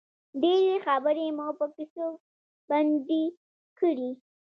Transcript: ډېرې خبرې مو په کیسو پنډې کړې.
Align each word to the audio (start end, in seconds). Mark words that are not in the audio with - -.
ډېرې 0.41 0.75
خبرې 0.85 1.27
مو 1.37 1.47
په 1.59 1.65
کیسو 1.75 2.07
پنډې 2.67 3.23
کړې. 3.79 4.11